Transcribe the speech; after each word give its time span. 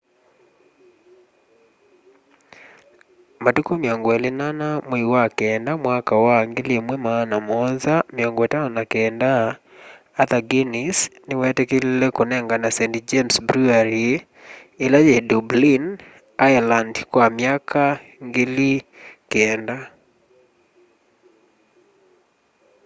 matuku 3.43 3.71
24 3.81 4.67
mwai 4.87 5.05
wa 5.13 5.23
kenda 5.39 5.71
mwaka 5.83 6.13
wa 6.25 6.37
1759 6.45 9.29
arthur 10.21 10.41
guinness 10.49 10.97
niweetikilile 11.27 12.07
kũnengana 12.17 12.67
st 12.77 12.93
james 13.09 13.35
brewery 13.47 14.07
ila 14.85 14.99
yi 15.07 15.17
dublin 15.29 15.83
ireland 16.49 16.93
kwa 17.11 17.25
myaka 17.37 17.83
9,000 18.21 19.77